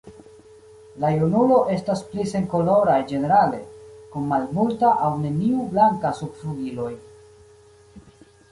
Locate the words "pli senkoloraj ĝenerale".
2.13-3.61